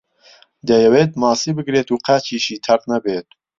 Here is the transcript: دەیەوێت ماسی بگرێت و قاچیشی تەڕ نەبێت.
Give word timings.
دەیەوێت 0.67 1.11
ماسی 1.21 1.51
بگرێت 1.57 1.87
و 1.91 2.01
قاچیشی 2.05 2.61
تەڕ 2.65 2.81
نەبێت. 2.91 3.27